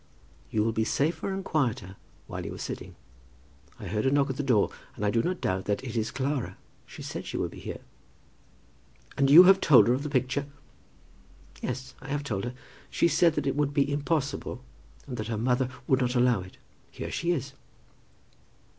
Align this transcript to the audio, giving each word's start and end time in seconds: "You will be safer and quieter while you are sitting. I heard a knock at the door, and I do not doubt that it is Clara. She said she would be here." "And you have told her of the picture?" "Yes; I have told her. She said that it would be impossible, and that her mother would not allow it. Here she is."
"You 0.49 0.63
will 0.63 0.71
be 0.71 0.83
safer 0.83 1.31
and 1.31 1.45
quieter 1.45 1.95
while 2.25 2.43
you 2.43 2.55
are 2.55 2.57
sitting. 2.57 2.95
I 3.79 3.85
heard 3.85 4.07
a 4.07 4.09
knock 4.09 4.31
at 4.31 4.35
the 4.37 4.41
door, 4.41 4.71
and 4.95 5.05
I 5.05 5.11
do 5.11 5.21
not 5.21 5.39
doubt 5.41 5.65
that 5.65 5.83
it 5.83 5.95
is 5.95 6.09
Clara. 6.09 6.57
She 6.87 7.03
said 7.03 7.23
she 7.23 7.37
would 7.37 7.51
be 7.51 7.59
here." 7.59 7.81
"And 9.15 9.29
you 9.29 9.43
have 9.43 9.61
told 9.61 9.87
her 9.87 9.93
of 9.93 10.01
the 10.01 10.09
picture?" 10.09 10.47
"Yes; 11.61 11.93
I 12.01 12.07
have 12.07 12.23
told 12.23 12.45
her. 12.45 12.55
She 12.89 13.07
said 13.07 13.35
that 13.35 13.45
it 13.45 13.55
would 13.55 13.75
be 13.75 13.91
impossible, 13.93 14.63
and 15.05 15.17
that 15.17 15.27
her 15.27 15.37
mother 15.37 15.69
would 15.85 16.01
not 16.01 16.15
allow 16.15 16.41
it. 16.41 16.57
Here 16.89 17.11
she 17.11 17.29
is." 17.29 17.53